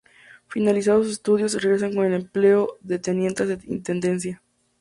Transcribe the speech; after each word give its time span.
Finalizados 0.47 1.05
sus 1.05 1.13
estudios, 1.17 1.53
egresan 1.53 1.93
con 1.93 2.05
el 2.07 2.13
empleo 2.15 2.79
de 2.81 2.97
tenientes 2.97 3.47
de 3.47 3.59
Intendencia. 3.67 4.41